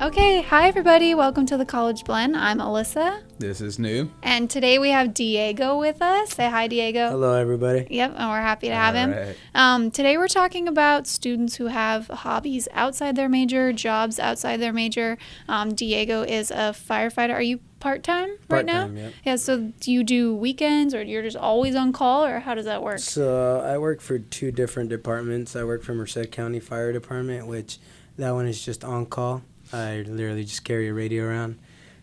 [0.00, 1.14] Okay, hi everybody.
[1.14, 2.34] Welcome to the College Blend.
[2.34, 4.10] I'm Alyssa, This is new.
[4.22, 6.30] and today we have Diego with us.
[6.30, 7.10] Say hi, Diego.
[7.10, 7.86] Hello, everybody.
[7.90, 9.12] Yep, and we're happy to have him.
[9.12, 9.36] Alright.
[9.54, 14.72] Um, today we're talking about students who have hobbies outside their major, jobs outside their
[14.72, 15.18] major.
[15.48, 17.34] Um, Diego is a firefighter.
[17.34, 18.84] Are you part time right now?
[18.86, 19.12] Part-time, yep.
[19.22, 19.36] Yeah.
[19.36, 22.82] So do you do weekends, or you're just always on call, or how does that
[22.82, 23.00] work?
[23.00, 25.54] So I work for two different departments.
[25.54, 27.78] I work for Merced County Fire Department, which
[28.16, 29.42] that one is just on call.
[29.72, 31.58] I literally just carry a radio around,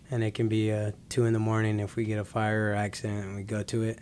[0.10, 2.76] and it can be uh, two in the morning if we get a fire or
[2.76, 4.00] accident and we go to it.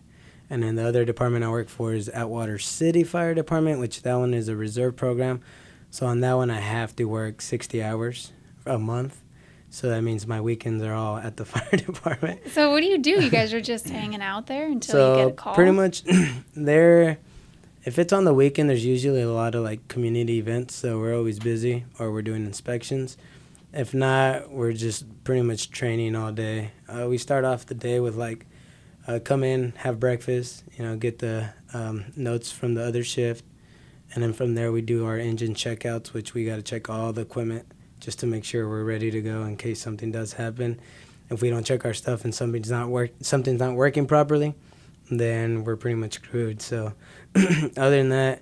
[0.50, 4.16] And then the other department I work for is Atwater City Fire Department, which that
[4.16, 5.42] one is a reserve program.
[5.89, 8.31] So on that one, I have to work 60 hours
[8.66, 9.22] a month.
[9.72, 12.42] So that means my weekends are all at the fire department.
[12.52, 13.22] So what do you do?
[13.23, 15.56] You guys are just hanging out there until so you get a call.
[15.56, 16.04] pretty much
[16.56, 17.17] there
[17.84, 21.16] if it's on the weekend there's usually a lot of like community events so we're
[21.16, 23.16] always busy or we're doing inspections
[23.76, 26.72] if not we're just pretty much training all day.
[26.88, 28.45] Uh, we start off the day with like
[29.08, 33.44] uh, come in have breakfast you know get the um, notes from the other shift.
[34.14, 37.12] And then from there we do our engine checkouts which we got to check all
[37.12, 37.66] the equipment
[38.00, 40.80] just to make sure we're ready to go in case something does happen.
[41.30, 44.56] If we don't check our stuff and something's not work something's not working properly
[45.10, 46.62] then we're pretty much screwed.
[46.62, 46.94] So,
[47.36, 48.42] other than that,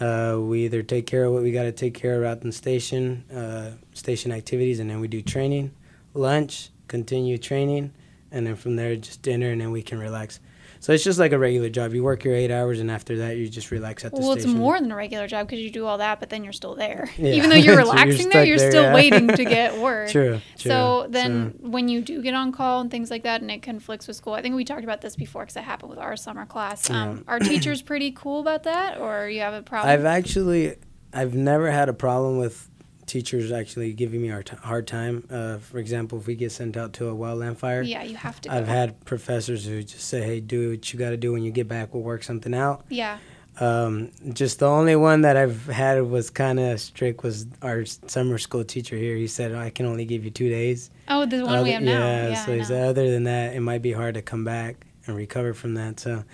[0.00, 2.48] uh, we either take care of what we got to take care of out in
[2.48, 5.72] the station, uh, station activities, and then we do training,
[6.14, 7.92] lunch, continue training,
[8.30, 10.40] and then from there just dinner, and then we can relax.
[10.82, 11.94] So it's just like a regular job.
[11.94, 14.48] You work your eight hours, and after that, you just relax at the Well, station.
[14.48, 16.52] Well, it's more than a regular job because you do all that, but then you're
[16.52, 17.08] still there.
[17.22, 17.34] Yeah.
[17.34, 18.94] Even though you're So you're relaxing there, you're there, still yeah.
[18.94, 20.10] waiting to get work.
[20.10, 20.40] True.
[20.58, 20.68] True.
[20.68, 24.08] So then, when you do get on call and things like that, and it conflicts
[24.08, 26.46] with school, I think we talked about this before because it happened with our summer
[26.46, 26.90] class.
[26.90, 29.88] Um, Are teachers pretty cool about that, or you have a problem?
[29.88, 30.74] I've actually,
[31.12, 32.68] I've never had a problem with
[33.12, 35.24] teachers actually giving me a t- hard time.
[35.30, 38.40] Uh, for example, if we get sent out to a wildland fire, yeah, you have
[38.40, 38.52] to.
[38.52, 41.52] I've had professors who just say, "Hey, do what you got to do when you
[41.52, 41.92] get back.
[41.92, 43.18] We'll work something out." Yeah.
[43.60, 48.38] Um, just the only one that I've had was kind of strict was our summer
[48.38, 49.14] school teacher here.
[49.16, 51.82] He said, "I can only give you two days." Oh, the one we Other- have
[51.82, 51.98] now.
[51.98, 52.44] Yeah, Yeah.
[52.46, 55.52] so he said, other than that, it might be hard to come back and recover
[55.52, 56.00] from that.
[56.00, 56.24] So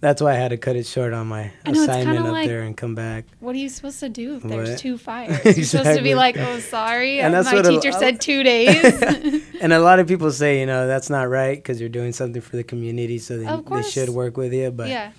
[0.00, 2.62] that's why I had to cut it short on my know, assignment up like- there
[2.62, 3.24] and come back.
[3.40, 4.78] what are you supposed to do if there's What?
[4.78, 5.44] two fires?
[5.56, 8.42] You're supposed to be like, "Oh, sorry, And that's my what a- teacher said two
[8.42, 12.12] days." And a lot of people say, you know, that's not right because you're doing
[12.12, 14.70] something for the community, so they, they should work with you.
[14.70, 15.10] But yeah.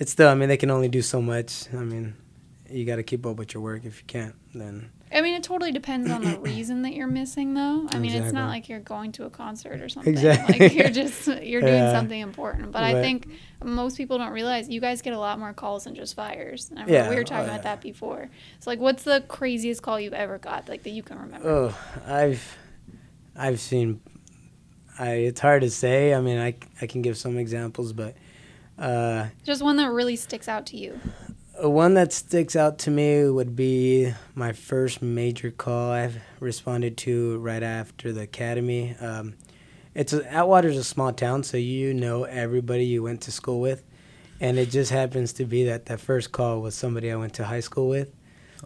[0.00, 1.72] it's still, I mean, they can only do so much.
[1.72, 2.14] I mean,
[2.68, 3.84] you got to keep up with your work.
[3.84, 7.54] If you can't, then I mean, it totally depends on the reason that you're missing,
[7.54, 7.86] though.
[7.90, 10.12] I mean, it's not like you're going to a concert or something.
[10.12, 10.58] Exactly.
[10.58, 11.92] Like you're just you're doing Yeah.
[11.92, 12.72] something important.
[12.72, 13.28] But I think
[13.64, 16.68] most people don't realize you guys get a lot more calls than just fires.
[16.72, 17.74] I remember Yeah, we were talking oh, about yeah.
[17.74, 18.28] that before.
[18.58, 21.48] So, like, what's the craziest call you've ever got, like that you can remember?
[21.48, 22.58] oh, I've
[23.36, 24.00] I've seen.
[24.98, 26.14] I it's hard to say.
[26.14, 28.16] I mean, I I can give some examples, but.
[28.78, 31.00] Uh, Just one that really sticks out to you.
[31.62, 36.96] Uh, One that sticks out to me would be my first major call I've responded
[36.98, 38.94] to right after the academy.
[39.00, 39.34] Um,
[39.94, 43.82] it's a, Atwater's a small town, so you know everybody you went to school with,
[44.40, 47.44] and it just happens to be that that first call was somebody I went to
[47.44, 48.12] high school with.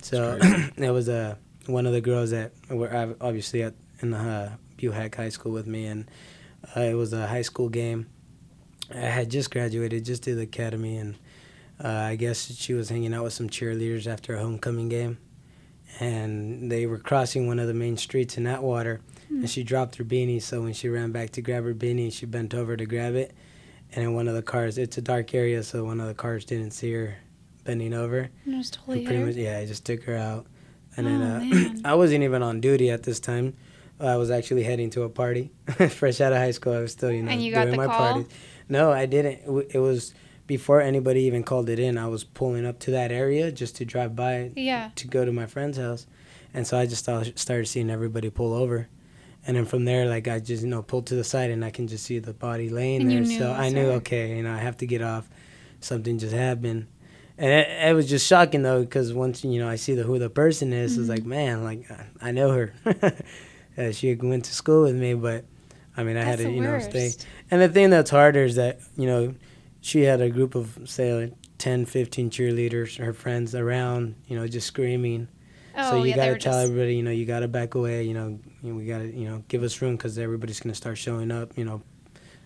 [0.03, 4.51] so it was a one of the girls that were obviously at in the uh,
[4.79, 6.11] Buhach High School with me, and
[6.77, 8.07] uh, it was a high school game.
[8.93, 11.15] I had just graduated, just did the academy, and
[11.83, 15.19] uh, I guess she was hanging out with some cheerleaders after a homecoming game,
[15.99, 20.05] and they were crossing one of the main streets in Atwater, and she dropped her
[20.05, 20.43] beanie.
[20.43, 23.33] So when she ran back to grab her beanie, she bent over to grab it,
[23.93, 26.45] and in one of the cars, it's a dark area, so one of the cars
[26.45, 27.17] didn't see her
[27.65, 28.31] bending over.
[28.45, 30.47] And it was totally much, yeah, I just took her out,
[30.97, 31.89] and Oh, then uh.
[31.89, 33.55] I wasn't even on duty at this time.
[33.99, 35.51] I was actually heading to a party,
[35.91, 36.73] fresh out of high school.
[36.73, 38.13] I was still, you know, And you got doing the my call?
[38.13, 38.27] parties.
[38.67, 39.41] No, I didn't.
[39.75, 40.15] It was
[40.51, 41.97] before anybody even called it in.
[41.97, 44.91] I was pulling up to that area just to drive by Yeah.
[44.97, 46.07] to go to my friend's house,
[46.53, 47.05] and so I just
[47.39, 48.89] started seeing everybody pull over,
[49.47, 51.71] and then from there, like I just you know pulled to the side and I
[51.71, 53.39] can just see the body laying And there.
[53.39, 55.31] so I knew okay, you know I have to get off.
[55.81, 56.89] Something just happened.
[57.39, 60.19] And it, it was just shocking though, because once you know I see the who
[60.19, 61.11] the person is, it's Mm-hmm.
[61.11, 62.75] like man, like I- I know her.
[63.79, 65.45] uh, she went to school with me, but
[65.97, 67.13] I mean I had to you know stay.
[67.53, 69.35] And the thing that's harder is that you know
[69.81, 74.47] she had a group of say like 10, 15 cheerleaders, her friends around, you know,
[74.47, 75.29] just screaming.
[75.77, 76.71] Oh, so you yeah, gotta tell just.
[76.71, 78.03] everybody, you know, you gotta back away.
[78.05, 81.57] You know, we gotta, you know, give us room because everybody's gonna start showing up.
[81.57, 81.83] You know,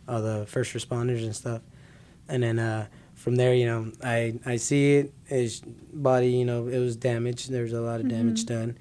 [0.09, 1.63] all the first responders and stuff.
[2.29, 5.13] And then uh, from there, you know, I I see it.
[5.27, 5.61] His
[5.93, 7.51] body, you know, it was damaged.
[7.51, 8.55] There was a lot of damage Mm-hmm.
[8.55, 8.79] done.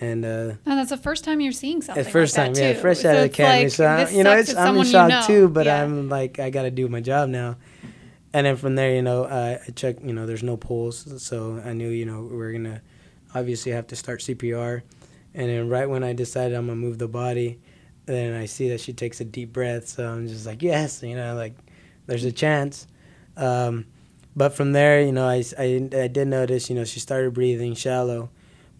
[0.00, 2.02] and uh, And that's the first time you're seeing something.
[2.02, 2.80] it's first like time, yeah, too.
[2.80, 3.62] fresh So out of the academy.
[3.64, 5.22] like, so I, you know, it's I'm in someone you shock know.
[5.26, 5.82] too, but Yeah.
[5.82, 7.56] I'm like I got to do my job now.
[8.36, 10.02] And then from there, you know, uh, I checked.
[10.02, 12.82] You know, there's no pulse, so I knew, you know, we are gonna
[13.34, 14.82] obviously have to start CPR.
[15.32, 17.58] And then right when I decided I'm gonna move the body,
[18.04, 19.88] then I see that she takes a deep breath.
[19.88, 21.54] So I'm just like, yes, you know, like
[22.04, 22.86] there's a chance.
[23.38, 23.86] Um,
[24.36, 27.74] but from there, you know, I, I, I did notice, you know, she started breathing
[27.74, 28.28] shallow,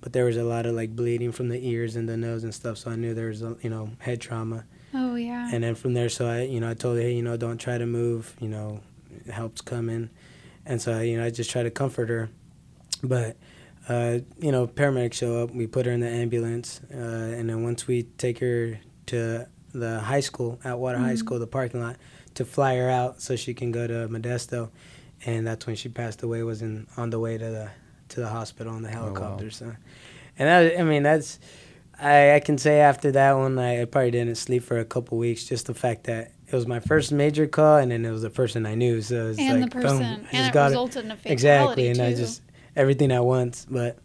[0.02, 2.54] but there was a lot of like bleeding from the ears and the nose and
[2.54, 2.76] stuff.
[2.76, 4.66] So I knew there was, a, you know, head trauma.
[4.92, 5.48] Oh yeah.
[5.50, 7.56] And then from there, so I, you know, I told her, hey, you know, don't
[7.56, 8.36] try to move.
[8.38, 8.82] You know,
[9.28, 10.10] help's coming.
[10.64, 12.28] And so, you know, I just try to comfort her.
[13.02, 13.36] But,
[13.88, 15.54] uh, you know, paramedics show up.
[15.54, 16.80] We put her in the ambulance.
[16.92, 21.18] Uh, and then once we take her to the high school, Atwater High Mhm.
[21.18, 21.96] School, the parking lot,
[22.34, 24.70] to fly her out so she can go to Modesto.
[25.24, 26.42] And that's when she passed away.
[26.42, 27.70] Was in on the way to the
[28.08, 29.50] to the hospital on the helicopter.
[29.50, 29.66] So,
[30.38, 31.38] and that, I mean, that's
[31.98, 35.16] I, I can say after that one, I, I probably didn't sleep for a couple
[35.16, 35.44] weeks.
[35.44, 38.30] Just the fact that it was my first major call, and then it was the
[38.30, 39.02] person I knew.
[39.02, 41.16] So it's and like, the person, boom, I and just it got resulted in a
[41.16, 42.04] fatality exactly, and too.
[42.04, 42.42] I just
[42.76, 43.66] everything at once.
[43.68, 43.98] But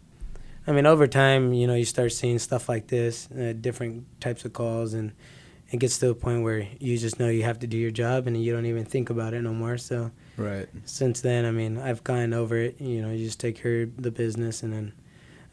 [0.66, 4.44] I mean, over time, you know, you start seeing stuff like this, uh, different types
[4.44, 5.12] of calls, and
[5.70, 8.26] it gets to a point where you just know you have to do your job,
[8.26, 9.78] and you don't even think about it no more.
[9.78, 10.66] So Right.
[10.84, 12.80] since then, I mean, I've gotten over it.
[12.80, 14.92] You know, you just take care of the business, and then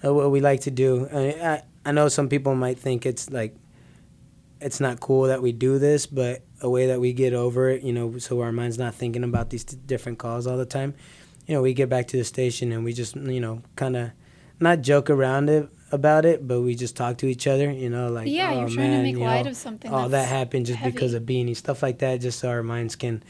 [0.04, 1.08] uh, what we like to do.
[1.12, 1.20] I,
[1.54, 3.56] I I know some people might think it's like
[4.62, 7.84] it's not cool that we do this, but a way that we get over it,
[7.84, 10.94] you know, so our mind's not thinking about these t- different calls all the time.
[11.48, 14.12] You know, we get back to the station and we just, you know, kind of
[14.60, 17.72] not joke around it about it, but we just talk to each other.
[17.72, 19.92] You know, like yeah, oh, you're trying man, to make you light know, of something.
[19.94, 23.24] oh, that happened just because of beanie stuff like that, just so our minds can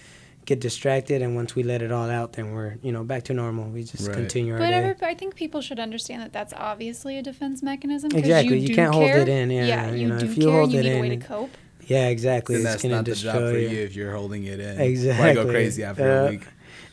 [0.45, 1.21] get distracted.
[1.21, 3.69] And once we let it all out, then we're you know back to normal.
[3.69, 4.13] We just Right.
[4.17, 4.75] continue our But day.
[4.83, 8.67] every, I think people should understand that that's obviously a defense mechanism Exactly, You, you
[8.69, 10.51] do can't hold it in, yeah, you, you know, do if you care.
[10.53, 11.51] hold you it need a way to in, cope.
[11.89, 12.55] Yeah, exactly.
[12.55, 13.67] And it's that's gonna not the job for you.
[13.69, 14.79] you if you're holding it in.
[14.79, 15.25] Exactly.
[15.25, 16.21] Why go crazy after Yeah.
[16.27, 16.43] a week?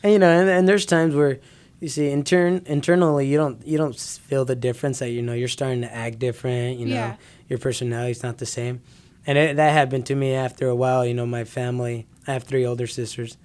[0.03, 1.39] And you know, and, and there's times where
[1.79, 5.47] you see intern internally you don't you don't feel the difference that you know you're
[5.47, 6.79] starting to act different.
[6.79, 7.15] You know, Yeah.
[7.49, 8.81] your personality's not the same,
[9.25, 11.05] and it, that happened to me after a while.
[11.05, 12.07] You know, my family.
[12.27, 13.37] I have three older sisters,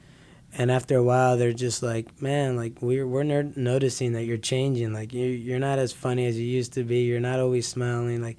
[0.59, 4.39] and after a while, they're just like, man, like we're we're ner- noticing that you're
[4.39, 4.93] changing.
[4.93, 7.01] Like you you're not as funny as you used to be.
[7.05, 8.21] You're not always smiling.
[8.23, 8.39] Like,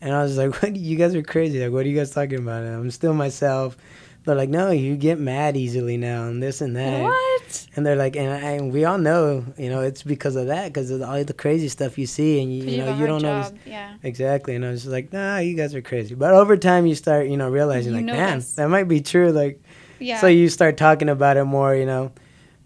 [0.00, 0.74] and I was like, what?
[0.76, 1.62] You guys are crazy.
[1.62, 2.62] Like, what are you guys talking about?
[2.62, 3.76] And I'm still myself.
[4.24, 7.02] They're like, no, you get mad easily now, and this and that.
[7.04, 7.66] What?
[7.76, 10.66] And they're like, and, I, and we all know, you know, it's because of that,
[10.72, 13.48] because of all the crazy stuff you see, and you, you know, you don't know.
[13.64, 13.94] Yeah.
[14.02, 14.56] exactly.
[14.56, 16.16] And I was just like, nah, you guys are crazy.
[16.16, 19.30] But over time, you start, you know, realizing, You like, man, that might be true.
[19.30, 19.62] Like,
[20.00, 20.18] Yeah.
[20.20, 22.10] so you start talking about it more, you know,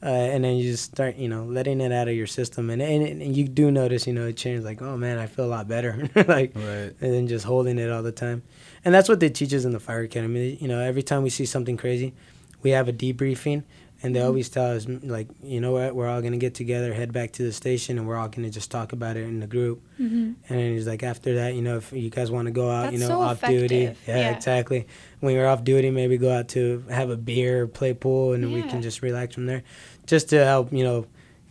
[0.03, 2.81] uh, and then you just start, you know, letting it out of your system, and
[2.81, 4.65] and, and you do notice, you know, it changes.
[4.65, 6.09] Like, oh man, I feel a lot better.
[6.15, 6.93] like, Right.
[7.01, 8.43] and then just holding it all the time.
[8.85, 10.57] And that's what they teach us in the fire academy.
[10.61, 12.15] You know, every time we see something crazy,
[12.63, 13.65] we have a debriefing,
[14.03, 14.27] and they Mhm.
[14.27, 17.33] always tell us, mm, like, you know what, we're all gonna get together, head back
[17.33, 19.83] to the station, and we're all gonna just talk about it in the group.
[19.99, 22.93] hmm And he's like, after that, you know, if you guys want to go out,
[22.93, 24.31] you know, so off duty, yeah, Yeah.
[24.31, 24.87] exactly.
[25.21, 28.53] When you're off duty, maybe go out to have a beer, play pool, and then
[28.53, 29.63] we can just relax from there,
[30.07, 31.07] just to help, you know,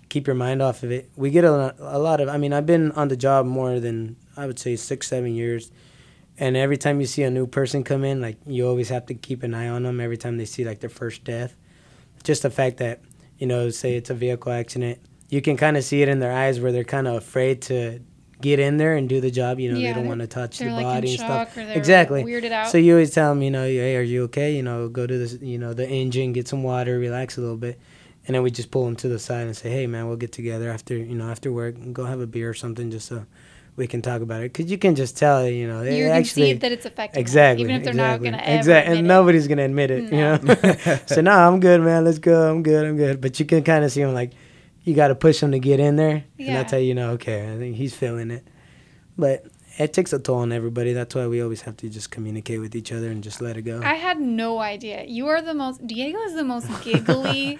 [0.10, 1.08] keep your mind off of it.
[1.16, 2.30] We get a, a lot of.
[2.30, 5.72] I mean, I've been on the job more than I would say six, seven years,
[6.40, 9.14] and every time you see a new person come in, like you always have to
[9.14, 10.00] keep an eye on them.
[10.00, 11.56] Every time they see like their first death,
[12.24, 13.02] just the fact that
[13.40, 15.00] you know, say it's a vehicle accident,
[15.30, 18.02] you can kind of see it in their eyes where they're kind of afraid to
[18.42, 19.60] get in there and do the job.
[19.60, 21.58] You know, Yeah, they don't want to touch the like body and stuff.
[21.58, 22.24] Exactly.
[22.24, 22.68] weirded out.
[22.68, 24.56] So you always tell them, you know, hey, are you okay?
[24.56, 27.58] You know, go to this, you know, the engine, get some water, relax a little
[27.58, 27.80] bit,
[28.28, 30.32] and then we just pull them to the side and say, hey, man, we'll get
[30.34, 33.26] together after, you know, after work and go have a beer or something, just so
[33.80, 34.54] we can talk about it.
[34.54, 37.22] Because you can just tell, you know, you can actually see that it's affecting them,
[37.22, 39.08] exactly, even if they're exactly, not going to ever exactly, and it.
[39.08, 40.40] nobody's gonna admit it, No.
[40.42, 41.00] you know.
[41.08, 42.06] so no, I'm good, man.
[42.06, 42.52] Let's go.
[42.52, 42.86] I'm good.
[42.86, 43.22] I'm good.
[43.22, 44.34] But you can kind of see him like,
[44.84, 46.48] you got to push him to get in there, yeah.
[46.48, 47.12] and that's how you know.
[47.12, 48.46] Okay, I think he's feeling it.
[49.18, 49.46] But
[49.78, 50.94] it takes a toll on everybody.
[50.94, 53.62] That's why we always have to just communicate with each other and just let it
[53.62, 53.82] go.
[53.84, 55.06] I had no idea.
[55.06, 57.60] You are the most Diego is the most giggly,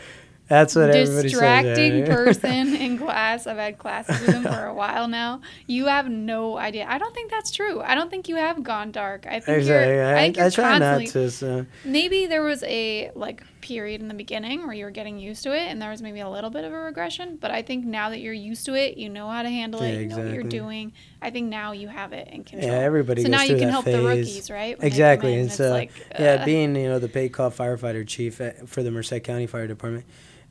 [0.50, 2.10] That's what everybody distracting says.
[2.40, 3.46] person in class.
[3.46, 5.42] I've had classes with him for a while now.
[5.68, 6.88] You have no idea.
[6.90, 7.82] I don't think that's true.
[7.82, 9.28] I don't think you have gone dark.
[9.28, 9.94] I think Exactly.
[9.94, 10.06] you're.
[10.06, 11.30] I, I think you're I try not to.
[11.30, 11.66] So.
[11.86, 15.52] Maybe there was a like period in the beginning where you were getting used to
[15.54, 17.38] it, and there was maybe a little bit of a regression.
[17.40, 19.94] But I think now that you're used to it, you know how to handle it.
[19.94, 20.94] Yeah, You know what you're doing.
[21.22, 22.72] I think now you have it in control.
[22.72, 23.96] Yeah, everybody so now you can help phase.
[23.96, 24.80] the rookies, right?
[24.80, 28.42] When Exactly, and so like, yeah, uh, being you know the paid call firefighter chief
[28.42, 30.06] at, for the Merced County Fire Department,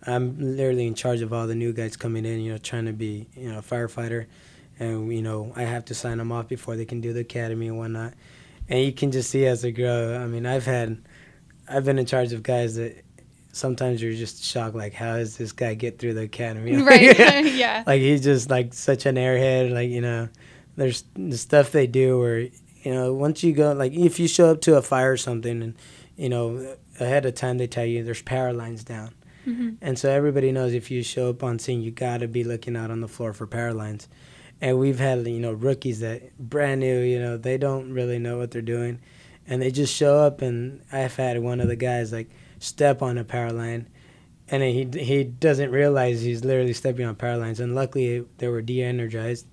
[0.06, 2.40] I'm literally in charge of all the new guys coming in.
[2.40, 4.26] You know, trying to be you know a firefighter,
[4.78, 7.68] and you know I have to sign them off before they can do the academy
[7.68, 8.14] and whatnot.
[8.68, 10.16] And you can just see as they grow.
[10.16, 11.02] I mean, I've had,
[11.68, 13.02] I've been in charge of guys that
[13.52, 16.82] sometimes you're just shocked, like how does this guy get through the academy?
[16.82, 17.18] Right.
[17.54, 17.82] yeah.
[17.86, 19.72] Like he's just like such an airhead.
[19.72, 20.28] Like you know,
[20.76, 24.50] there's the stuff they do where you know once you go like if you show
[24.50, 25.74] up to a fire or something and
[26.16, 29.12] you know ahead of time they tell you there's power lines down.
[29.48, 29.68] Mm-hmm.
[29.80, 32.76] And so everybody knows if you show up on scene, you got to be looking
[32.76, 34.08] out on the floor for power lines.
[34.60, 38.38] And we've had you know rookies that brand new you know they don't really know
[38.38, 39.00] what they're doing.
[39.46, 42.28] And they just show up and i've had one of the guys like
[42.58, 43.88] step on a power line
[44.50, 47.60] and he he doesn't realize he's literally stepping on power lines.
[47.60, 49.46] And luckily they were de-energized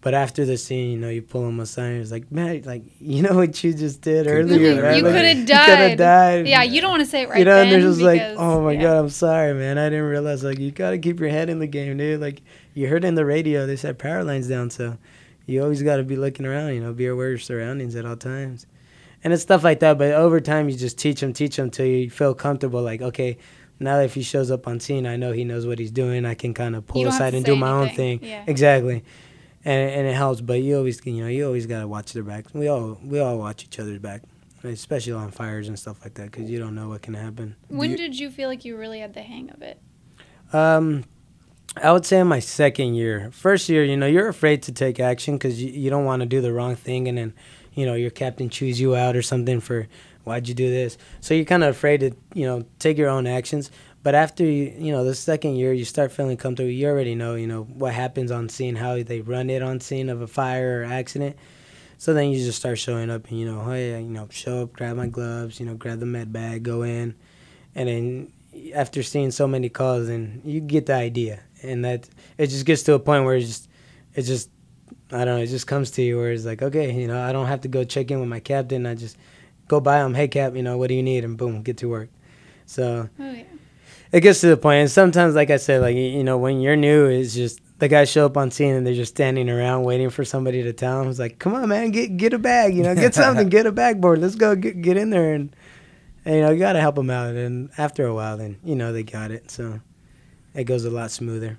[0.00, 2.84] but after the scene, you know, you pull him aside and it's like, man, like,
[3.00, 4.96] you know what you just did earlier, right?
[4.96, 5.60] You like, could have died.
[5.60, 6.46] You could have died.
[6.46, 8.38] Yeah, you don't want to say it right You know, and they're just because, like,
[8.38, 8.82] oh my yeah.
[8.82, 9.76] God, I'm sorry, man.
[9.76, 10.44] I didn't realize.
[10.44, 12.20] Like, you got to keep your head in the game, dude.
[12.20, 12.42] Like,
[12.74, 14.70] you heard in the radio, they said power lines down.
[14.70, 14.98] So
[15.46, 18.06] you always got to be looking around, you know, be aware of your surroundings at
[18.06, 18.66] all times.
[19.24, 19.98] And it's stuff like that.
[19.98, 22.82] But over time, you just teach them, teach them till you feel comfortable.
[22.82, 23.36] Like, okay,
[23.80, 26.24] now that if he shows up on scene, I know he knows what he's doing.
[26.24, 28.20] I can kind of pull You don't have aside and do my own thing.
[28.22, 28.44] Yeah.
[28.46, 29.02] Exactly.
[29.68, 32.54] And, and it helps, but you always, you know, you always gotta watch their backs.
[32.54, 34.22] We all, we all watch each other's back,
[34.64, 37.54] especially on fires and stuff like that, because you don't know what can happen.
[37.68, 39.78] When you- did you feel like you really had the hang of it?
[40.54, 41.04] Um,
[41.82, 43.30] I would say in my second year.
[43.30, 46.26] First year, you know, you're afraid to take action because you, you don't want to
[46.26, 47.34] do the wrong thing, and then,
[47.74, 49.86] you know, your captain chews you out or something for
[50.24, 50.96] why'd you do this.
[51.20, 53.70] So you're kind of afraid to, you know, take your own actions.
[54.02, 56.70] But after you, you know, the second year, you start feeling comfortable.
[56.70, 60.08] You already know, you know, what happens on scene, how they run it on scene
[60.08, 61.36] of a fire or accident.
[61.98, 64.72] So then you just start showing up, and you know, hey, you know, show up,
[64.72, 67.16] grab my gloves, you know, grab the med bag, go in,
[67.74, 68.32] and then
[68.72, 72.84] after seeing so many calls, then you get the idea, and that it just gets
[72.84, 73.68] to a point where it's just,
[74.14, 74.48] it just,
[75.10, 77.32] I don't know, it just comes to you where it's like, okay, you know, I
[77.32, 78.86] don't have to go check in with my captain.
[78.86, 79.16] I just
[79.66, 81.88] go by him, hey cap, you know, what do you need, and boom, get to
[81.88, 82.10] work.
[82.66, 83.42] So Oh yeah.
[84.12, 86.76] It gets to the point, and sometimes, like I said, like you know, when you're
[86.76, 90.10] new, it's just the guys show up on scene and they're just standing around waiting
[90.10, 91.08] for somebody to tell them.
[91.08, 93.72] It's like, come on, man, get get a bag, you know, get something, get a
[93.72, 95.54] backboard, let's go get get in there, and,
[96.24, 97.34] and you know, you gotta help them out.
[97.34, 99.80] And after a while, then you know they got it, so
[100.54, 101.58] it goes a lot smoother.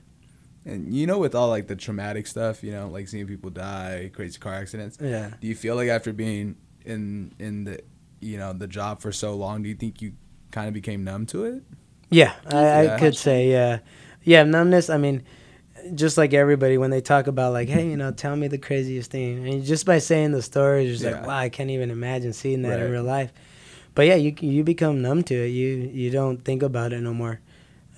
[0.65, 4.11] And you know, with all like the traumatic stuff, you know, like seeing people die,
[4.13, 4.97] crazy car accidents.
[5.01, 5.31] Yeah.
[5.39, 7.79] Do you feel like after being in in the
[8.19, 10.13] you know the job for so long, do you think you
[10.51, 11.63] kind of became numb to it?
[12.09, 13.79] Yeah, I, I could say yeah,
[14.23, 14.43] yeah.
[14.43, 14.89] Numbness.
[14.89, 15.23] I mean,
[15.93, 19.11] just like everybody when they talk about like, hey, you know, tell me the craziest
[19.11, 21.19] thing, and just by saying the story, it's just Yeah.
[21.19, 23.31] like, wow, I can't even imagine seeing that in real life.
[23.95, 25.49] But yeah, you you become numb to it.
[25.49, 27.39] You you don't think about it no more.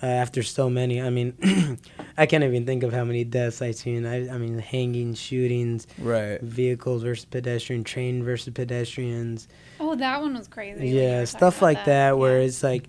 [0.02, 1.32] Uh, after so many, I mean,
[2.18, 4.04] I can't even think of how many deaths I've seen.
[4.04, 6.40] I, I mean, hanging, shootings, Right.
[6.40, 9.46] vehicles versus pedestrian, train versus pedestrians.
[9.78, 10.88] Oh, that one was crazy.
[10.88, 12.88] Yeah, stuff like about that, where it's like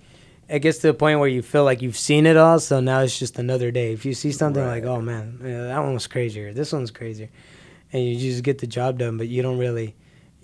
[0.50, 3.00] it gets to the point where you feel like you've seen it all, so now
[3.02, 3.94] it's just another day.
[3.94, 7.30] If you see something like, oh man, yeah, that one was crazier, this one's crazier,
[7.92, 9.96] and you just get the job done, but you don't really,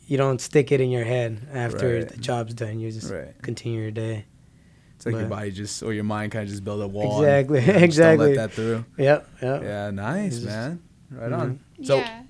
[0.08, 2.08] you don't stick it in your head after Right.
[2.10, 2.79] the job's done.
[2.79, 3.39] You just Right.
[3.41, 4.25] continue your day.
[4.96, 7.22] It's like your body just or your mind kind of just build a wall.
[7.24, 8.25] Exactly, And, you know, just exactly.
[8.27, 8.86] Don't let that through.
[8.98, 9.63] Yep, yep.
[9.63, 10.82] Yeah, nice, Just- man.
[11.12, 11.39] Right Mhm.
[11.39, 11.60] on.
[11.84, 12.24] So yeah.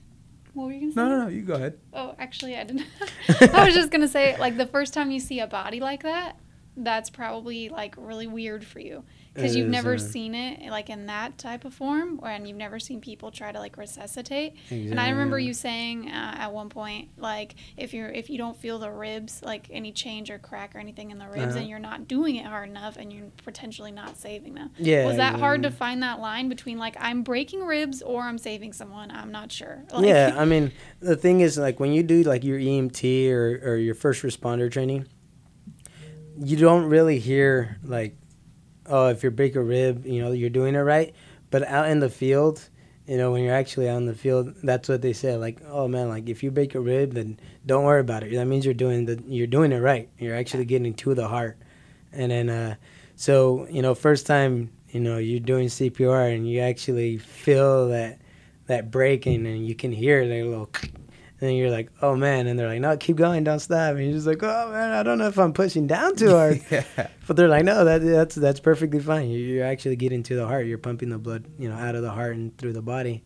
[0.53, 1.01] What were you gonna say?
[1.01, 1.27] no, no, no.
[1.29, 1.73] You go ahead.
[1.93, 2.85] Oh, actually, I didn't.
[3.53, 6.37] I was just gonna say, like, the first time you see a body like that,
[6.83, 11.37] that's probably like really weird for you because you've never seen it like in that
[11.37, 14.53] type of form, and you've never seen people try to like resuscitate.
[14.69, 18.57] And I remember you saying uh, at one point, like, if you're if you don't
[18.57, 21.59] feel the ribs, like any change or crack or anything in the ribs, Uh-huh.
[21.59, 24.71] and you're not doing it hard enough, and you're potentially not saving them.
[24.77, 28.37] Yeah, Was that hard to find that line between like I'm breaking ribs or I'm
[28.39, 29.09] saving someone?
[29.11, 29.83] I'm not sure.
[29.93, 30.71] Like, yeah, I mean,
[31.01, 34.71] the thing is, like, when you do like your EMT or, or your first responder
[34.71, 35.05] training,
[36.41, 38.15] you don't really hear like,
[38.85, 41.13] oh, if you break a rib, you know, you're doing it right.
[41.51, 42.67] But out in the field,
[43.07, 45.35] you know, when you're actually out in the field, that's what they say.
[45.35, 48.33] Like, oh man, like if you break a rib, then don't worry about it.
[48.33, 50.09] That means you're doing the you're doing it right.
[50.19, 51.57] You're actually getting to the heart.
[52.11, 52.75] And then, uh,
[53.15, 58.19] so you know, first time, you know, you're doing CPR and you actually feel that
[58.67, 60.69] that breaking and you can hear that little
[61.41, 62.47] and then you're like oh man.
[62.47, 63.43] And they're like no keep going.
[63.43, 63.95] Don't stop.
[63.95, 66.61] And you're just like oh man i don't know if i'm pushing down too hard.
[66.71, 66.83] Yeah.
[67.27, 69.29] but they're like no that, that's that's perfectly fine.
[69.29, 70.65] You- you're actually getting to the heart.
[70.65, 73.23] You're pumping the blood you know out of the heart and through the body.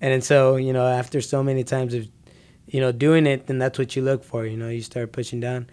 [0.00, 2.08] And then so you know after so many times of
[2.66, 5.40] you know doing it then that's what you look for you know you start pushing
[5.40, 5.68] down.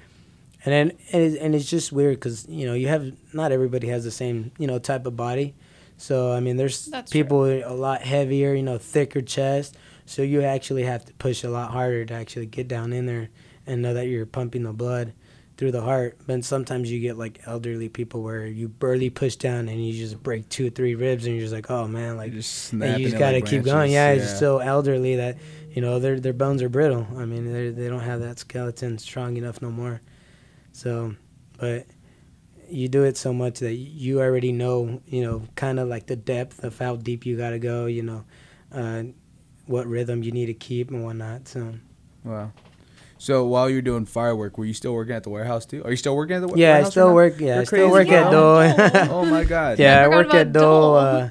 [0.63, 3.87] And then and it's, and it's just weird because you know you have not everybody
[3.87, 5.55] has the same you know type of body
[6.01, 9.77] So I mean, there's That's people with a lot heavier, you know, thicker chest.
[10.07, 13.29] So you actually have to push a lot harder to actually get down in there
[13.67, 15.13] and know that you're pumping the blood
[15.57, 16.17] through the heart.
[16.25, 20.21] But sometimes you get like elderly people where you barely push down and you just
[20.23, 22.99] break two or three ribs and you're just like, oh man, like You're just and
[22.99, 23.71] you just gotta like keep branches.
[23.71, 23.91] going.
[23.91, 25.37] Yeah, it's just so elderly that
[25.71, 27.05] you know their their bones are brittle.
[27.15, 30.01] I mean, they they don't have that skeleton strong enough no more.
[30.71, 31.13] So,
[31.59, 31.85] but
[32.71, 36.15] you do it so much that you already know, you know, kind of like the
[36.15, 37.85] depth of how deep you gotta go.
[37.85, 38.25] You know,
[38.73, 39.03] uh,
[39.65, 41.47] what rhythm you need to keep and whatnot.
[41.47, 41.73] So
[42.23, 42.51] Wow.
[43.17, 45.83] So while you're doing firework, were you still working at the warehouse too?
[45.83, 46.91] Are you still working at the wa- yeah, I warehouse?
[46.91, 47.39] still work.
[47.39, 48.31] Yeah, You're I still work at bro.
[48.31, 49.11] Dole.
[49.11, 49.77] oh my god.
[49.79, 50.81] yeah, I forgot work at about Dole.
[50.81, 50.95] Dole.
[50.97, 51.29] Uh,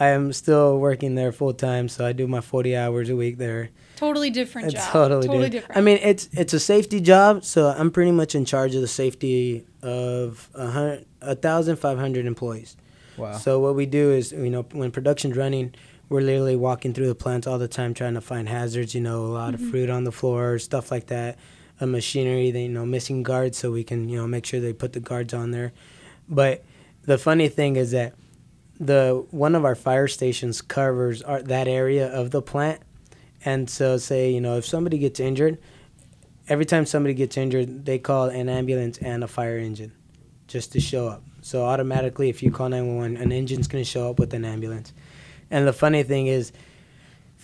[0.00, 3.38] I am still working there full time, so I do my forty hours a week
[3.38, 3.70] there.
[3.96, 4.92] Totally different It's job.
[4.92, 5.74] totally, totally different.
[5.74, 5.78] different.
[5.78, 8.88] I mean, it's it's a safety job, so I'm pretty much in charge of the
[8.88, 12.76] safety of a hundred, a thousand five hundred employees.
[13.16, 13.32] Wow.
[13.32, 15.74] So what we do is, you know, when production's running,
[16.08, 18.94] we're literally walking through the plants all the time trying to find hazards.
[18.94, 19.70] You know, a lot of mm-hmm.
[19.70, 21.36] fruit on the floor, stuff like that.
[21.80, 24.72] A machinery, they you know, missing guards, so we can you know make sure they
[24.72, 25.72] put the guards on there.
[26.28, 26.64] But
[27.02, 28.14] the funny thing is that
[28.80, 32.80] the one of our fire stations covers our, that area of the plant,
[33.44, 35.58] and so say you know if somebody gets injured,
[36.48, 39.92] every time somebody gets injured, they call an ambulance and a fire engine,
[40.46, 41.22] just to show up.
[41.40, 44.92] So automatically, if you call 911, an engine's going to show up with an ambulance.
[45.50, 46.52] And the funny thing is,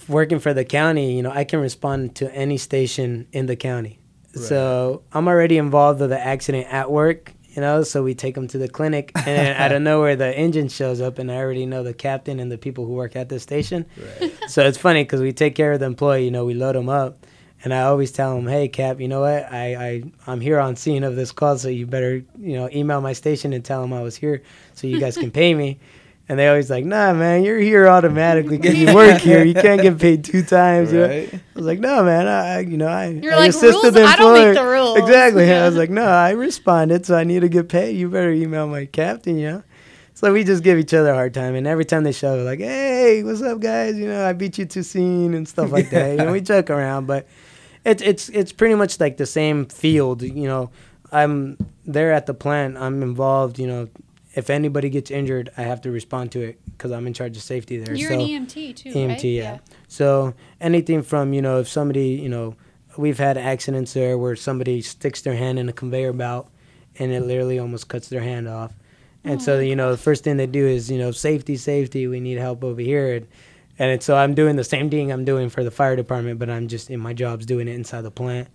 [0.09, 3.99] working for the county, you know, I can respond to any station in the county.
[4.35, 7.83] So I'm already involved with the accident at work, you know.
[7.83, 11.19] So we take them to the clinic, and out of nowhere, the engine shows up,
[11.19, 13.87] and I already know the captain and the people who work at the station.
[14.21, 14.33] Right.
[14.49, 16.25] So it's funny because we take care of the employee.
[16.25, 17.27] You know, we load them up,
[17.63, 19.53] and I always tell them, "Hey, Cap, you know what?
[19.53, 23.01] I I I'm here on scene of this call, so you better you know email
[23.01, 24.43] my station and tell them I was here,
[24.75, 25.79] so you guys can pay me."
[26.27, 29.45] And they always like, "Nah, man, you're here automatically because you work here.
[29.45, 31.09] You can't get paid two times." you know?
[31.09, 31.35] Right.
[31.35, 33.95] I was like, "No, man, I I- you know I You're I like, assisted "Rules?
[33.95, 34.99] the I don't make the rules.
[34.99, 35.47] Exactly.
[35.47, 35.65] Yeah.
[35.65, 37.97] I was like, "No, I responded, so I need to get paid.
[37.97, 39.63] You better email my captain, you know."
[40.15, 42.47] So we just give each other a hard time, and every time they show, up,
[42.47, 43.97] like, "Hey, what's up, guys?
[43.99, 46.71] You know, I beat you to scene and stuff like that." You know, we joke
[46.71, 47.27] around, but
[47.85, 50.23] it's it's it's pretty much like the same field.
[50.23, 50.71] You know,
[51.13, 52.79] I'm there at the plant.
[52.79, 53.59] I'm involved.
[53.59, 53.89] You know,
[54.35, 57.43] if anybody gets injured, I have to respond to it because I'm in charge of
[57.43, 57.95] safety there.
[57.95, 59.25] You're so, an EMT too, EMT, right?
[59.25, 59.59] yeah.
[59.89, 62.57] So anything from you know if somebody you know
[62.97, 66.49] we've had accidents there where somebody sticks their hand in a conveyor belt
[66.99, 68.73] and it literally almost cuts their hand off,
[69.23, 72.07] and so Oh, you know the first thing they do is you know safety, safety.
[72.07, 73.27] We need help over here, and,
[73.79, 76.69] and so I'm doing the same thing I'm doing for the fire department, but I'm
[76.69, 78.49] just in my job's doing it inside the plant.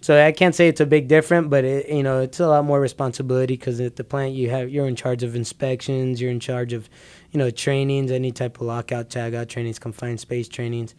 [0.00, 2.64] So I can't say it's a big difference, but it, you know it's a lot
[2.64, 6.40] more responsibility because at the plant you have you're in charge of inspections, you're in
[6.40, 6.88] charge of,
[7.32, 10.94] you know, trainings, any type of lockout, tagout trainings, confined space trainings.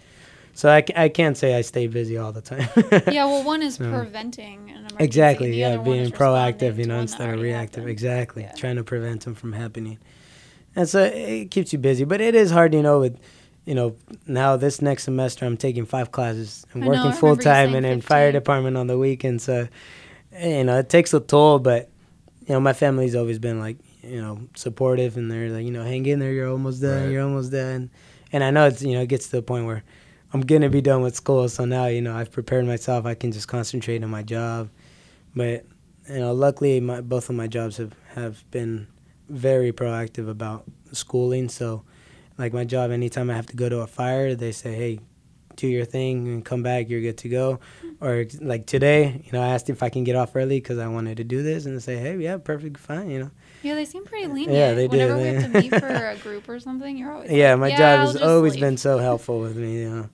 [0.54, 2.68] So I, I can't say I stay busy all the time.
[3.14, 5.04] Yeah, well, one is So- preventing an emergency.
[5.06, 5.58] exactly.
[5.60, 7.76] Yeah, being proactive, you know, instead of reactive.
[7.84, 7.92] happened.
[7.92, 8.44] Exactly.
[8.44, 8.52] Yeah.
[8.56, 10.00] Trying to prevent them from happening.
[10.76, 13.18] And so it keeps you busy, but it is hard, you know, with
[13.70, 17.04] you know, now this next semester I'm taking five classes and I know, I working
[17.04, 19.44] remember full time saying and in fire department on the weekends.
[19.44, 19.68] So,
[20.42, 21.88] you know, it takes a toll, but,
[22.48, 25.84] you know, my family's always been like, you know, supportive and they're like, you know,
[25.84, 27.12] hang in there, you're almost done, Right.
[27.12, 27.92] you're almost done.
[28.32, 29.84] And I know it's, you know, it gets to the point where
[30.34, 31.48] I'm going to be done with school.
[31.48, 33.06] So now, you know, I've prepared myself.
[33.06, 34.70] I can just concentrate on my job.
[35.36, 35.64] But,
[36.10, 38.88] you know, luckily my, both of my jobs have, have been
[39.30, 41.50] very proactive about schooling.
[41.50, 41.84] So,
[42.40, 45.00] like my job, anytime I have to go to a fire, they say, "Hey,
[45.58, 46.90] do your thing and come back.
[46.90, 47.60] You're good to go."
[48.02, 50.88] Or like today, you know, I asked if I can get off early because I
[50.88, 53.32] wanted to do this, and they say, "Hey, yeah, perfect, fine," you know.
[53.62, 54.54] Yeah, they seem pretty lenient.
[54.54, 57.30] Yeah, they do, Whenever we have to meet for a group or something, you're always
[57.30, 59.82] Yeah, like, my yeah, job I'll has always leave." been so helpful with me.
[59.82, 60.10] You know,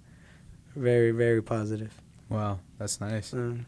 [0.76, 1.94] very, very positive.
[2.30, 3.32] Wow, that's nice.
[3.34, 3.68] Um,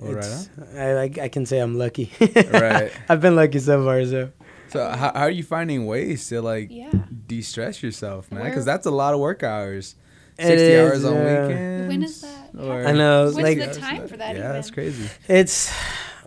[0.00, 2.10] Well, right it's- I I can say I'm lucky.
[2.52, 2.90] Right.
[3.08, 4.04] I've been lucky so far.
[4.04, 4.30] So
[4.68, 6.90] So how, how are you finding ways to like Yeah.
[7.26, 8.44] de-stress yourself, man?
[8.44, 9.94] Because that's a lot of work hours.
[10.38, 11.46] It Sixty is, hours on yeah.
[11.48, 11.88] weekends.
[11.88, 12.50] When is that?
[12.58, 14.34] Or I know, When's like- the time for that?
[14.36, 14.52] Yeah, even?
[14.52, 15.08] that's crazy.
[15.28, 15.72] It's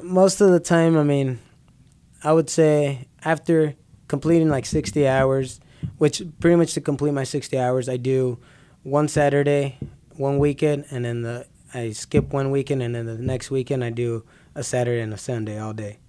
[0.02, 0.98] most of the time.
[0.98, 1.40] I mean,
[2.24, 3.76] I would say after
[4.08, 5.60] completing like 60 hours,
[5.98, 8.38] which pretty much to complete my 60 hours, I do
[8.84, 9.78] one Saturday,
[10.18, 13.92] one weekend, and then the I skip one weekend, and then the next weekend I
[13.92, 14.26] do
[14.56, 16.00] a Saturday and a Sunday all day.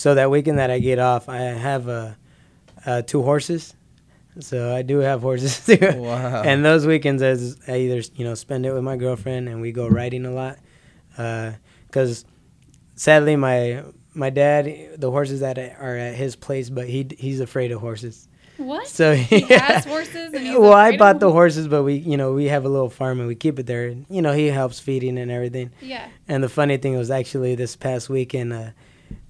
[0.00, 2.12] So that weekend that I get off, I have uh,
[2.86, 3.74] uh, two horses.
[4.38, 5.76] So I do have horses too.
[5.78, 6.40] Wow.
[6.40, 9.72] And those weekends, as I either you know spend it with my girlfriend and we
[9.72, 10.56] go riding a lot,
[11.86, 12.24] because
[12.94, 13.84] sadly my
[14.14, 18.26] my dad, the horses that are at his place, but he he's afraid of horses.
[18.56, 18.86] What?
[18.86, 21.34] So he has horses and he's well, I afraid of bought the them?
[21.34, 23.88] horses, but we, you know, we have a little farm and we keep it there.
[23.88, 25.72] And, you know, he helps feeding and everything.
[25.82, 26.08] Yeah.
[26.26, 28.70] And the funny thing was actually this past weekend, uh,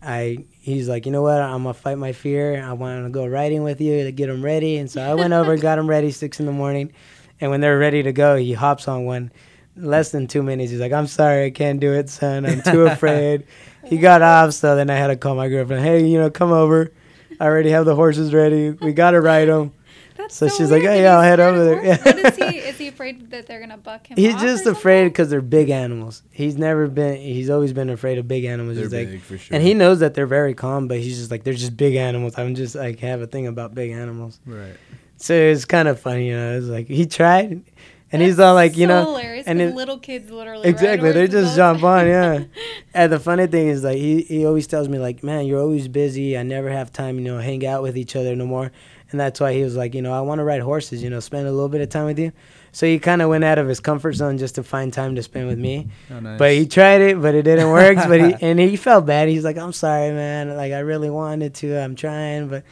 [0.03, 2.63] I he's like, you know what, I'm gonna fight my fear.
[2.63, 4.77] I want to go riding with you to get him ready.
[4.77, 6.93] And so I went over, got him ready, six in the morning,
[7.41, 9.33] and when they're ready to go, he hops on one.
[9.77, 12.45] Less than two minutes, he's like, "I'm sorry, I can't do it, son.
[12.45, 13.47] I'm too afraid."
[13.87, 15.83] he got off, so then I had to call my girlfriend.
[15.83, 16.93] Hey, you know, come over.
[17.39, 18.71] I already have the horses ready.
[18.71, 19.73] We gotta ride them.
[20.21, 20.93] That's So so, she's like, weird.
[20.93, 22.05] "Oh, Did yeah, I'll head over there." horses?
[22.05, 22.59] What is he?
[22.59, 24.17] Is he afraid that they're gonna buck him?
[24.17, 26.23] He's off just afraid because they're big animals.
[26.31, 27.17] He's never been.
[27.17, 28.77] He's always been afraid of big animals.
[28.77, 29.55] They're he's like, big for sure.
[29.57, 32.35] and he knows that they're very calm, but he's just like they're just big animals.
[32.39, 34.41] I'm just like have a thing about big animals.
[34.47, 34.75] right.
[35.17, 36.57] So it's kind of funny, you know.
[36.59, 37.63] It's like he tried,
[38.11, 40.71] and he's all like, you so know, hilarious, and 'cause it- little kids literally ride
[40.71, 41.13] exactly.
[41.13, 42.45] They just the jump on, yeah.
[42.95, 45.89] and the funny thing is, like, he he always tells me, like, man, you're always
[45.89, 46.39] busy.
[46.39, 48.73] I never have time, you know, hang out with each other no more.
[49.11, 51.21] And that's why he was like, you know, I want to ride horses, you know,
[51.21, 52.33] spend a little bit of time with you.
[52.73, 55.23] So he kind of went out of his comfort zone just to find time to
[55.23, 55.89] spend with me.
[56.11, 56.39] Oh, nice.
[56.39, 57.97] But he tried it, but it didn't work.
[57.97, 59.29] but he and he felt bad.
[59.29, 60.57] He's like, "I'm sorry, man.
[60.57, 61.77] Like I really wanted to.
[61.77, 62.63] I'm trying, but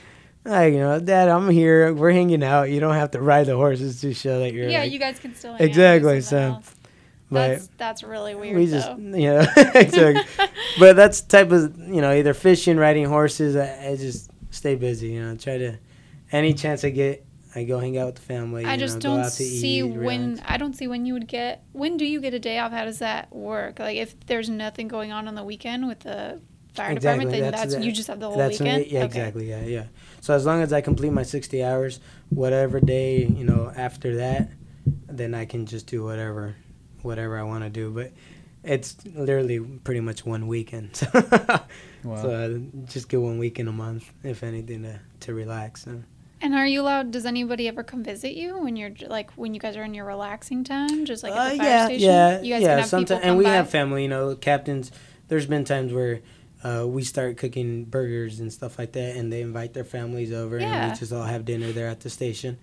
[0.45, 1.93] like you know, Dad, I'm here.
[1.93, 2.71] We're hanging out.
[2.71, 5.19] You don't have to ride the horses to show that you're Yeah, like, you guys
[5.19, 6.75] can still hang out and do Exactly, something so- else.
[7.31, 8.57] but that's that's really weird.
[8.57, 8.97] we just though.
[9.17, 10.23] you know exactly.
[10.79, 13.57] but that's type of you know either fishing, riding horses.
[13.57, 15.09] I, I just stay busy.
[15.09, 15.77] You know, try to
[16.33, 18.65] any chance I get, I go hang out with the family.
[18.65, 20.43] I just know, don't out to see eat, when relax.
[20.51, 22.73] I don't see when you would get when do you get a day off?
[22.73, 23.79] How does that work?
[23.79, 26.41] Like if there's nothing going on on the weekend with the
[26.75, 28.83] fire department, then that's, the- you just have the whole that's when weekend.
[28.87, 29.07] it- yeah, Okay.
[29.07, 29.49] exactly.
[29.51, 29.85] Yeah, yeah.
[30.21, 34.51] So as long as I complete my sixty hours, whatever day you know after that,
[35.07, 36.55] then I can just do whatever,
[37.03, 37.91] whatever I want to do.
[37.91, 38.13] But
[38.63, 41.01] it's literally pretty much one weekend.
[42.05, 42.23] So, Wow.
[42.23, 45.83] so I just get one weekend a month, if anything, to to relax.
[45.85, 46.01] So.
[46.41, 47.11] And are you allowed?
[47.11, 50.05] Does anybody ever come visit you when you're like when you guys are in your
[50.05, 52.09] relaxing time, just like at Uh, the fire yeah, station?
[52.11, 52.83] yeah, you guys yeah.
[52.83, 53.51] Sometimes, and we by.
[53.51, 54.03] have family.
[54.03, 54.93] You know, captains.
[55.29, 56.21] There's been times where
[56.65, 60.59] uh, we start cooking burgers and stuff like that, and they invite their families over,
[60.59, 62.59] and we just all have dinner there at the station.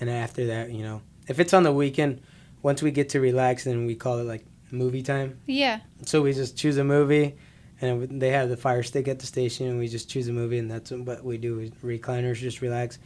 [0.00, 2.20] And after that, you know, if it's on the weekend,
[2.62, 5.38] once we get to relax, then we call it like movie time.
[5.46, 7.36] yeah, So we just choose a movie,
[7.82, 10.58] and they have the fire stick at the station, and we just choose a movie,
[10.58, 11.56] and that's what we do.
[11.82, 12.98] We recliners, just relax,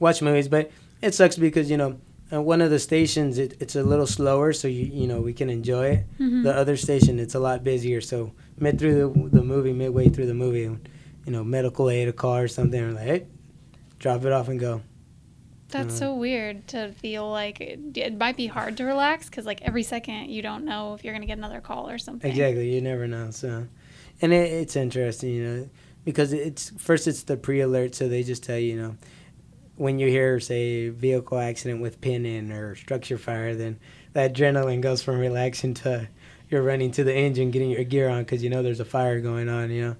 [0.00, 0.48] watch movies.
[0.48, 1.98] But it sucks because you know,
[2.30, 5.32] at one of the stations it, it's a little slower, so you you know we
[5.32, 6.06] can enjoy it.
[6.18, 6.42] Mhm.
[6.42, 10.26] The other station it's a lot busier, so mid through the the movie, midway through
[10.26, 10.60] the movie,
[11.26, 13.26] you know, medical aid, a car or something, and like, hey,
[13.98, 14.80] drop it off and go.
[15.68, 19.46] that's uh, so weird to feel like it, it might be hard to relax because
[19.46, 22.30] like every second you don't know if you're gonna get another call or something.
[22.30, 23.30] Exactly, you never know.
[23.30, 23.66] So,
[24.22, 25.68] and it, it's interesting, you know,
[26.04, 28.96] because it's first it's the pre-alert, so they just tell you, you know,
[29.76, 33.78] when you hear say vehicle accident with pin in or structure fire, then
[34.12, 36.08] that adrenaline goes from relaxing to
[36.48, 39.20] you're running to the engine, getting your gear on because you know there's a fire
[39.20, 39.96] going on, you know.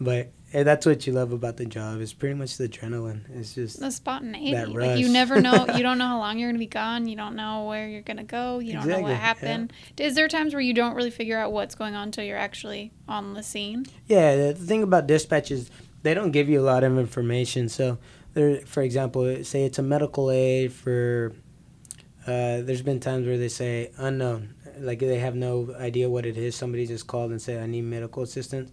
[0.00, 3.20] But eh, that's what you love about the job is pretty much the adrenaline.
[3.34, 4.72] It's just The spontaneity.
[4.72, 5.66] Like you never know.
[5.76, 7.06] You don't know how long you're gonna be gone.
[7.06, 8.58] You don't know where you're gonna go.
[8.58, 9.16] You don't know Exactly, what yeah.
[9.18, 9.72] happened.
[9.98, 12.92] Is there times where you don't really figure out what's going on until you're actually
[13.06, 13.86] on the scene?
[14.06, 15.70] Yeah, the thing about dispatch is
[16.02, 17.68] they don't give you a lot of information.
[17.68, 17.98] So,
[18.34, 21.32] there, for example, say it's a medical aid for.
[22.26, 26.36] Uh, there's been times where they say unknown, like they have no idea what it
[26.36, 26.54] is.
[26.54, 28.70] Somebody just called and said, "I need medical assistance,"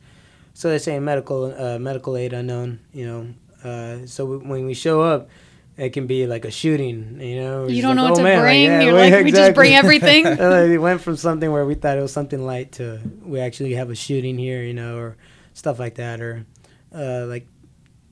[0.56, 2.80] so they say medical uh, medical aid unknown.
[2.94, 3.22] You know,
[3.70, 5.30] uh, so we, when we show up,
[5.78, 7.20] it can be like a shooting.
[7.22, 8.64] You know, You don't know what "Oh, to man," bring.
[8.64, 10.24] yeah, You're we- like, we just bring everything.
[10.26, 10.40] Like,
[10.72, 13.90] it went from something where we thought it was something light to we actually have
[13.92, 15.18] a shooting here, you know, or
[15.54, 16.46] stuff like that, or
[16.94, 17.46] uh, like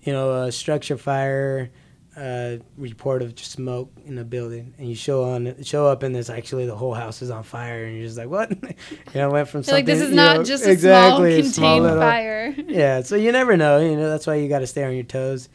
[0.03, 1.71] you know a structure fire
[2.15, 6.13] uh, report of just smoke in a building, and you show on show up and
[6.13, 8.51] there's actually the whole house is on fire, and you're just like, what?
[8.61, 8.67] you
[9.15, 11.83] know, went from something like this is not know, just a exactly, small small contained
[11.83, 12.55] little- fire.
[12.67, 13.79] yeah, so you never know.
[13.79, 15.49] You know, that's why you got to stay on your toes.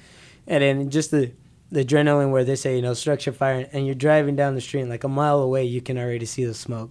[0.47, 1.33] And then just the
[1.71, 4.81] the adrenaline where they say, you know, structure fire, and you're driving down the street,
[4.81, 6.91] and like a mile away, you can already see the smoke,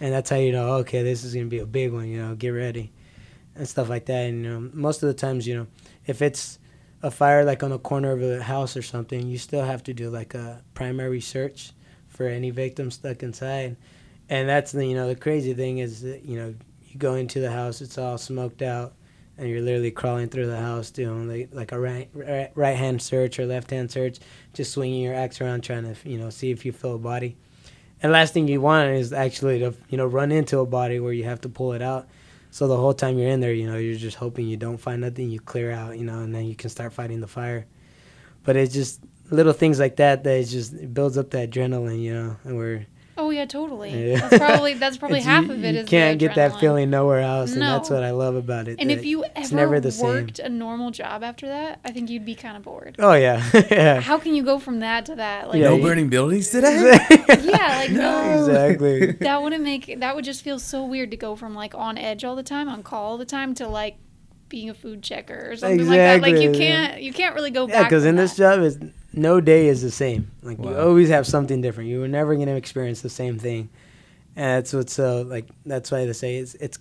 [0.00, 2.08] and that's how you know, okay, this is gonna be a big one.
[2.08, 2.92] You know, get ready,
[3.54, 4.26] and stuff like that.
[4.26, 5.66] And you know, most of the times, you know,
[6.06, 6.57] if it's
[7.02, 9.94] a fire like on the corner of a house or something, you still have to
[9.94, 11.72] do like a primary search
[12.08, 13.76] for any victim stuck inside.
[14.28, 17.40] And that's the you know the crazy thing is that you know you go into
[17.40, 18.94] the house, it's all smoked out,
[19.36, 23.00] and you're literally crawling through the house doing like, like a right right, right hand
[23.00, 24.18] search or left hand search,
[24.52, 27.36] just swinging your axe around trying to you know see if you feel a body.
[28.02, 31.12] And last thing you want is actually to you know run into a body where
[31.12, 32.08] you have to pull it out.
[32.50, 35.02] So the whole time you're in there, you know, you're just hoping you don't find
[35.02, 37.66] nothing, you clear out, you know, and then you can start fighting the fire.
[38.44, 42.36] But it's just little things like that that just builds up the adrenaline, you know,
[42.44, 42.86] and we're
[43.18, 44.12] Oh yeah, totally.
[44.12, 44.20] Yeah.
[44.20, 45.74] That's probably that's probably half you, of it.
[45.74, 48.78] You is can't get that feeling nowhere else, and that's what I love about it.
[48.78, 50.06] And if you it's ever never the same.
[50.06, 52.94] worked a normal job after that, I think you'd be kind of bored.
[53.00, 54.00] Oh yeah, yeah.
[54.00, 55.48] How can you go from that to that?
[55.48, 56.96] Like, no you- burning buildings today.
[57.10, 58.38] yeah, like no.
[58.38, 59.12] exactly.
[59.12, 62.24] That wouldn't make that would just feel so weird to go from like on edge
[62.24, 63.96] all the time, on call all the time, to like
[64.48, 66.22] being a food checker or something like that.
[66.22, 67.74] Like you can't you can't really go back.
[67.74, 68.78] Yeah, because from in this job, is
[69.12, 70.30] no day is the same.
[70.42, 71.90] Like you always have something different.
[71.90, 73.70] You were never gonna experience the same thing,
[74.36, 75.48] and that's what's so like.
[75.64, 76.78] That's why they say it's it's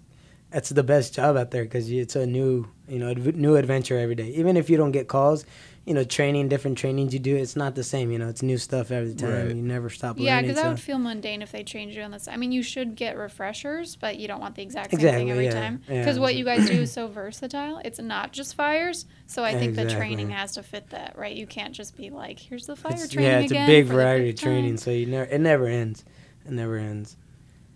[0.52, 4.16] it's the best job out there because it's a new you know new adventure every
[4.16, 4.30] day.
[4.30, 5.46] Even if you don't get calls,
[5.88, 8.12] you know training different trainings you do, it's not the same.
[8.12, 9.30] You know it's new stuff every time.
[9.48, 9.56] Right.
[9.56, 10.26] You never stop learning.
[10.26, 10.50] Yeah, learning.
[10.50, 12.28] because that would feel mundane if they changed you on this.
[12.28, 15.32] I mean, you should get refreshers, but you don't want the exact same Exactly, thing
[15.32, 15.82] every yeah, time.
[15.88, 17.80] yeah, Because what you guys do is so versatile.
[17.86, 19.06] It's not just fires.
[19.28, 21.36] So I think the training has to fit that, right?
[21.36, 23.70] You can't just be like, here's the fire It's- training yeah, it's again.
[23.70, 26.04] a big variety of training, so you never it never ends.
[26.46, 27.16] It never ends.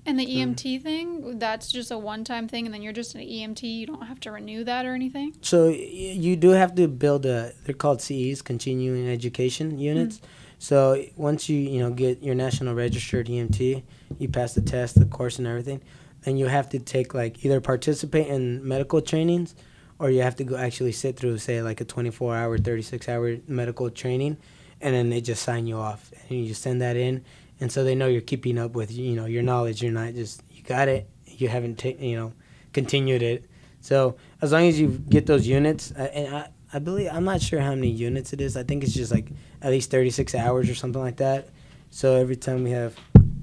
[0.05, 3.21] And the EMT thing, that's just a one time thing, and then you're just an
[3.21, 3.61] EMT.
[3.63, 5.35] You don't have to renew that or anything.
[5.41, 7.53] So y- you do have to build a.
[7.65, 10.17] They're called CEs, continuing education units.
[10.17, 10.23] Mm.
[10.57, 13.83] So once you you know get your national registered EMT,
[14.17, 15.81] you pass the test, the course, and everything,
[16.23, 19.55] then you have to take like either participate in medical trainings,
[19.99, 23.37] or you have to go actually sit through say like a 24 hour, 36 hour
[23.47, 24.37] medical training,
[24.81, 27.23] and then they just sign you off and you just send that in,
[27.62, 29.82] and so they know you're keeping up with you know your knowledge.
[29.82, 31.10] You're not just you got it.
[31.26, 32.34] You haven't taken you know
[32.74, 33.50] continued it.
[33.80, 37.60] So as long as you get those units, and I, I believe I'm not sure
[37.62, 38.58] how many units it is.
[38.58, 39.30] I think it's just like
[39.62, 41.50] at least 36 hours or something like that.
[41.89, 42.95] So every time we have,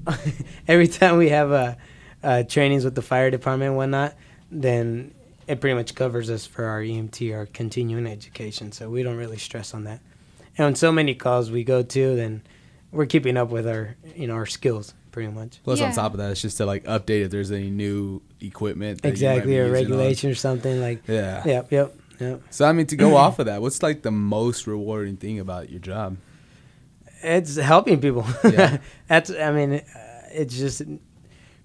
[0.69, 1.75] every time we have uh,
[2.23, 4.15] uh, trainings with the fire department and whatnot,
[4.51, 5.15] then
[5.47, 8.73] it pretty much covers us for our EMT, our continuing education.
[8.73, 10.01] So we don't really stress on that.
[10.57, 12.43] And on so many calls we go to, then
[12.93, 15.61] we're keeping up with our, you know, our skills pretty much.
[15.65, 19.03] Plus, on top of that, it's just to like update if there's any new equipment.
[19.03, 21.03] that you might Exactly, be a using on- regulation or something like.
[21.09, 21.43] Yeah.
[21.45, 22.43] Yep, yep, yep.
[22.51, 25.71] So I mean, to go off of that, what's like the most rewarding thing about
[25.71, 26.17] your job?
[27.23, 28.25] It's helping people.
[28.45, 28.79] Yeah.
[29.09, 29.83] That's I mean, uh,
[30.31, 30.83] it's just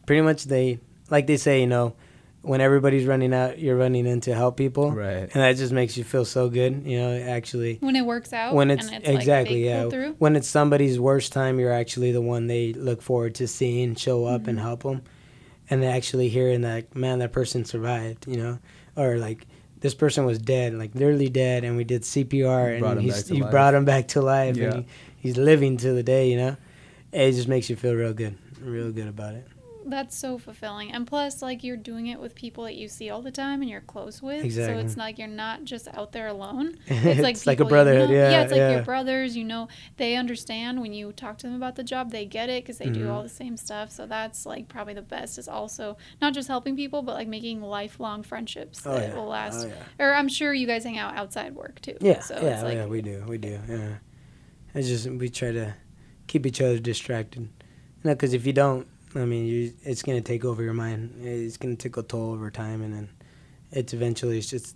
[0.05, 1.93] pretty much they like they say, you know,
[2.43, 5.23] when everybody's running out, you're running in to help people, Right.
[5.23, 6.83] and that just makes you feel so good.
[6.85, 8.53] You know, actually, When it works out.
[8.53, 10.15] when it's, and it's exactly like, they yeah, through.
[10.19, 14.25] when it's somebody's worst time, you're actually the one they look forward to seeing show
[14.25, 14.49] up Mm-hmm.
[14.49, 15.01] and help them,
[15.69, 18.27] and they actually hearing that man, that person survived.
[18.27, 18.59] You know,
[18.95, 19.47] or like.
[19.79, 23.29] This person was dead, like literally dead, and we did CPR, Brought and him he's,
[23.29, 23.51] you life.
[23.51, 24.71] brought him back to life, Yeah.
[24.75, 26.55] and he, he's living to the day, you know.
[27.11, 29.45] It just makes you feel real good, real good about it.
[29.85, 30.91] That's so fulfilling.
[30.91, 33.69] And plus, like, you're doing it with people that you see all the time and
[33.69, 34.43] you're close with.
[34.43, 34.81] Exactly.
[34.81, 36.77] So it's like you're not just out there alone.
[36.87, 38.11] It's like like a people you know.
[38.11, 38.71] yeah, it's like yeah.
[38.73, 39.35] your brothers.
[39.35, 39.67] You know,
[39.97, 42.11] they understand when you talk to them about the job.
[42.11, 43.11] They get it because they do Mhm.
[43.11, 43.91] all the same stuff.
[43.91, 45.37] So that's like probably the best.
[45.37, 49.15] Is also not just helping people, but like making lifelong friendships Oh, that yeah.
[49.15, 49.65] will last.
[49.65, 49.69] Oh,
[49.99, 50.05] yeah.
[50.05, 51.97] Or I'm sure you guys hang out outside work too.
[52.01, 53.59] Yeah, So yeah, it's like yeah, we do, we do.
[53.67, 53.95] Yeah,
[54.73, 55.73] it's just we try to
[56.27, 57.41] keep each other distracted.
[57.41, 61.19] You know, because if you don't, I mean, you, it's gonna take over your mind.
[61.23, 63.09] It's gonna take a toll over time, and then
[63.71, 64.75] it's eventually it's just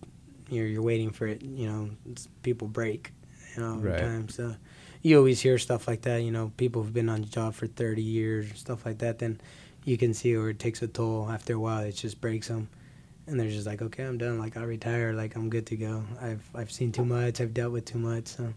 [0.49, 1.41] you're you're waiting for it.
[1.43, 3.11] You know, it's, people break,
[3.55, 3.97] you know, over Right.
[3.97, 4.29] time.
[4.29, 4.55] So
[5.01, 6.21] you always hear stuff like that.
[6.21, 9.19] You know, people who've been on the job for 30 years, stuff like that.
[9.19, 9.39] Then
[9.85, 11.29] you can see where it takes a toll.
[11.29, 12.69] After a while, it just breaks them.
[13.25, 14.39] And they're just like, okay, I'm done.
[14.39, 15.13] Like I retire.
[15.13, 16.03] Like I'm good to go.
[16.21, 17.41] I've I've seen too much.
[17.41, 18.27] I've dealt with too much.
[18.27, 18.53] So,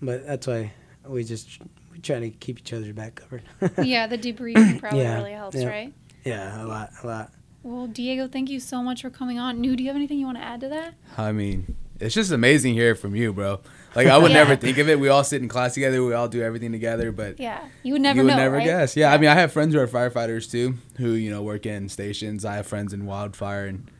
[0.00, 0.72] but that's why
[1.06, 3.42] we just we try to keep each other's back covered.
[3.86, 5.68] yeah, the debriefing probably Yeah, really helps, yeah.
[5.68, 5.92] right?
[6.24, 7.32] yeah, a lot, a lot.
[7.62, 9.60] Well, Diego, thank you so much for coming on.
[9.60, 10.94] New, do you have anything you want to add to that?
[11.18, 13.60] I mean, it's just amazing hearing from you, bro.
[13.94, 14.38] Like I would Yeah.
[14.38, 14.98] never think of it.
[14.98, 16.02] We all sit in class together.
[16.02, 18.36] We all do everything together, but Yeah, you would never you would know.
[18.36, 18.64] never right?
[18.64, 18.96] guess.
[18.96, 21.88] Yeah, I mean, I have friends who are firefighters too, who you know work in
[21.90, 22.44] stations.
[22.46, 23.90] I have friends in wildfire, and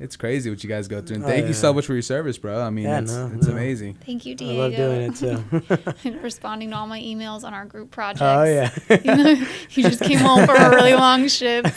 [0.00, 1.16] it's crazy what you guys go through.
[1.16, 2.60] And Oh, thank you so much for your service, bro.
[2.60, 3.52] I mean, Yeah, it's, no, it's no.
[3.52, 3.94] amazing.
[4.06, 4.58] Thank you, I Diego.
[4.62, 5.16] love doing it.
[6.04, 6.10] So.
[6.22, 8.22] Responding to all my emails on our group projects.
[8.22, 8.70] oh yeah.
[9.70, 11.76] you just came home from a really long shift.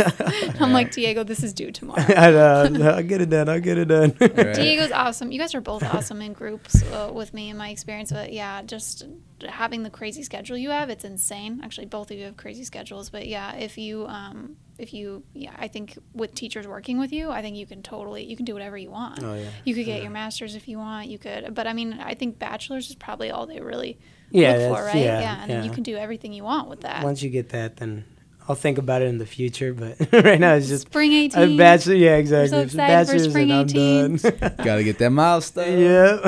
[0.62, 2.02] I'm like, Diego, this is due tomorrow.
[2.02, 2.92] I know.
[2.96, 3.50] I'll get it done.
[3.50, 4.16] I'll get it done.
[4.20, 4.56] Right.
[4.56, 5.32] Diego's awesome.
[5.32, 8.12] You guys are both awesome in groups uh, with me in my experience.
[8.12, 9.06] But yeah, just
[9.46, 11.62] having the crazy schedule you have, it's insane.
[11.64, 13.10] Actually, both of you have crazy schedules.
[13.10, 17.30] But yeah, if you, um, if you, yeah, I think with teachers working with you,
[17.30, 19.24] I think you can totally, you can do whatever you want.
[19.24, 19.50] Oh yeah.
[19.64, 20.04] You could get Yeah.
[20.04, 21.08] your master's if you want.
[21.08, 24.00] You could, but I mean, I think bachelor's is probably all they really
[24.32, 24.96] Yeah, look for, right?
[24.98, 27.04] yeah, yeah and then you can do everything you want with that.
[27.04, 28.06] Once you get that, then
[28.48, 31.54] I'll think about it in the future, but right now it's just Spring 18.
[31.54, 31.96] a bachelor.
[31.96, 32.50] Yeah, exactly.
[32.50, 34.18] so excited for spring and I'm 18.
[34.18, 34.56] done.
[34.64, 35.80] Gotta get that milestone.
[35.80, 36.20] yeah.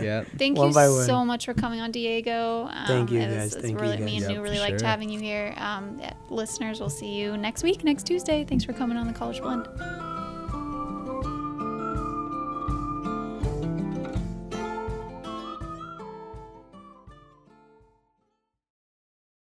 [0.00, 0.24] Yeah.
[0.38, 1.04] Thank One you by one.
[1.04, 2.68] so much for coming on, Diego.
[2.70, 3.54] Um, Thank you, guys.
[3.54, 4.88] It's Thank you, really, Me and Yeah, you really for liked sure.
[4.88, 5.54] having you here.
[5.56, 8.44] Um, yeah, listeners, we'll see you next week, next Tuesday.
[8.44, 10.11] Thanks for coming on the College Blend.